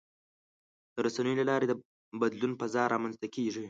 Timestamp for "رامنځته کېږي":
2.93-3.59